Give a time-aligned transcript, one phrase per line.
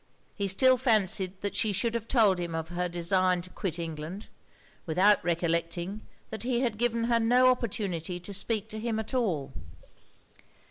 [0.33, 4.29] He still fancied that she should have told him of her design to quit England,
[4.87, 9.53] without recollecting that he had given her no opportunity to speak to him at all.